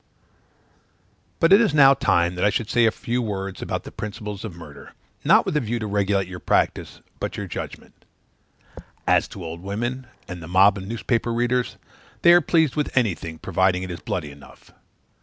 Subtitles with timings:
[1.39, 4.43] But it is now time that I should say a few words about the principles
[4.43, 8.03] of murder, not with a view to regulate your practice, but your judgment:
[9.05, 11.77] as to old women, and the mob of newspaper readers,
[12.23, 14.73] they are pleased with anything, provided it is bloody enough.